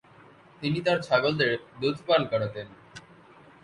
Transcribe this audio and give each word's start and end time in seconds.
তিনি 0.61 0.79
তাদের 0.81 1.03
ছাগলের 1.03 1.51
দুধ 1.81 1.97
পান 2.07 2.21
করাতেন। 2.31 2.67